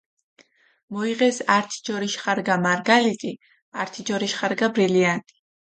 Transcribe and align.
მოიღეს 0.95 1.37
ართი 1.57 1.77
ჯორიშ 1.85 2.13
ხარგა 2.21 2.55
მარგალიტი, 2.67 3.31
ართი 3.81 4.01
ჯორიშ 4.07 4.33
ხარგა 4.39 4.67
ბრილიანტი. 4.75 5.33